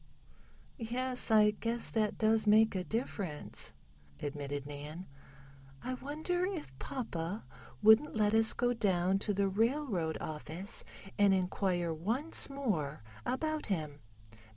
[0.79, 3.71] "Yes, I guess that does make a difference,"
[4.19, 5.05] admitted Nan.
[5.83, 7.45] "I wonder if papa
[7.83, 10.83] wouldn't let us go down to the railroad office
[11.19, 13.99] and inquire once more about him?